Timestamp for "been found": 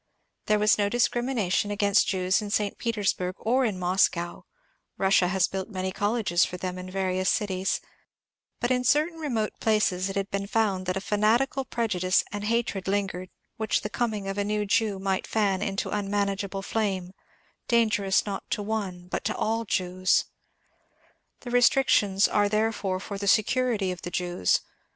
10.31-10.87